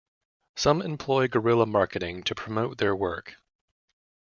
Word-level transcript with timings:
Some 0.55 0.81
employ 0.81 1.27
guerrilla 1.27 1.67
marketing 1.67 2.23
to 2.23 2.33
promote 2.33 2.79
their 2.79 2.95
work. 2.95 3.35